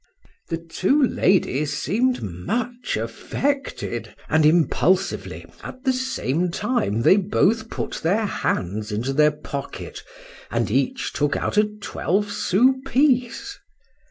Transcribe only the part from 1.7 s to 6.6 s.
seemed much affected; and impulsively, at the same